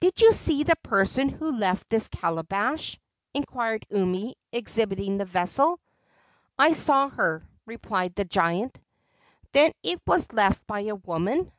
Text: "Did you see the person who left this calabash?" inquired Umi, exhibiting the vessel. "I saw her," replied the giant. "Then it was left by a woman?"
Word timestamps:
"Did 0.00 0.20
you 0.20 0.32
see 0.32 0.64
the 0.64 0.74
person 0.82 1.28
who 1.28 1.56
left 1.56 1.88
this 1.88 2.08
calabash?" 2.08 2.98
inquired 3.32 3.86
Umi, 3.90 4.34
exhibiting 4.50 5.18
the 5.18 5.24
vessel. 5.24 5.78
"I 6.58 6.72
saw 6.72 7.08
her," 7.10 7.48
replied 7.64 8.16
the 8.16 8.24
giant. 8.24 8.76
"Then 9.52 9.70
it 9.84 10.00
was 10.04 10.32
left 10.32 10.66
by 10.66 10.80
a 10.80 10.96
woman?" 10.96 11.52